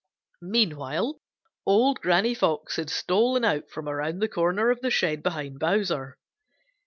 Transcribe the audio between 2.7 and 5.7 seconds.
had stolen out from around the corner of the shed behind